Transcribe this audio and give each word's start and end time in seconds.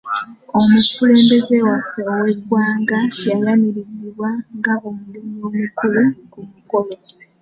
Omukulembeze 0.57 1.55
waffe 1.67 2.01
ow'eggwanga 2.15 2.99
yayanirizibwa 3.27 4.29
nga 4.57 4.73
omugenyi 4.87 5.39
omukulu 5.49 6.01
ku 6.31 6.39
mukolo. 6.49 6.95